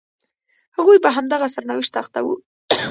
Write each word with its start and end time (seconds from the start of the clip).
هغوی 0.77 0.97
په 1.03 1.09
همدغه 1.15 1.47
سرنوشت 1.55 1.93
اخته 2.01 2.19
وو. 2.25 2.35